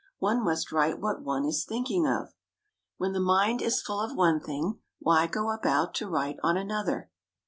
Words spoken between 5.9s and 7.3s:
to write on another?